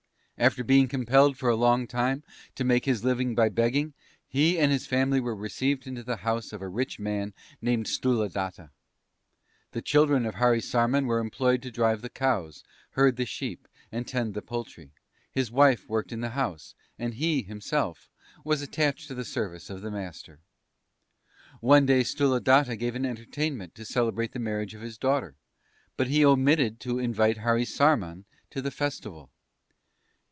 After 0.37 0.63
being 0.63 0.87
compelled 0.87 1.37
for 1.37 1.49
a 1.49 1.55
long 1.55 1.85
time 1.85 2.23
to 2.55 2.63
make 2.63 2.85
his 2.85 3.03
living 3.03 3.35
by 3.35 3.47
begging, 3.49 3.93
he 4.27 4.57
and 4.57 4.71
his 4.71 4.87
family 4.87 5.19
were 5.19 5.35
received 5.35 5.85
into 5.85 6.01
the 6.01 6.15
household 6.15 6.57
of 6.63 6.63
a 6.63 6.67
rich 6.67 6.97
man 6.97 7.35
named 7.61 7.85
Sthuladatta. 7.85 8.71
The 9.73 9.83
children 9.83 10.25
of 10.25 10.33
Harisarman 10.33 11.05
were 11.05 11.19
employed 11.19 11.61
to 11.61 11.69
drive 11.69 12.01
the 12.01 12.09
cows, 12.09 12.63
herd 12.93 13.17
the 13.17 13.25
sheep, 13.27 13.67
and 13.91 14.07
tend 14.07 14.33
the 14.33 14.41
poultry; 14.41 14.91
his 15.31 15.51
wife 15.51 15.87
worked 15.87 16.11
in 16.11 16.21
the 16.21 16.29
house, 16.29 16.73
and 16.97 17.13
he, 17.13 17.43
himself, 17.43 18.09
was 18.43 18.63
attached 18.63 19.09
to 19.09 19.13
the 19.13 19.23
service 19.23 19.69
of 19.69 19.83
the 19.83 19.91
Master. 19.91 20.39
"One 21.59 21.85
day 21.85 22.01
Sthuladatta 22.01 22.77
gave 22.77 22.95
an 22.95 23.05
entertainment 23.05 23.75
to 23.75 23.85
celebrate 23.85 24.31
the 24.31 24.39
marriage 24.39 24.73
of 24.73 24.81
his 24.81 24.97
daughter, 24.97 25.35
but 25.95 26.07
he 26.07 26.25
omitted 26.25 26.79
to 26.79 26.97
invite 26.97 27.37
Harisarman 27.37 28.25
to 28.49 28.63
the 28.63 28.71
festival. 28.71 29.29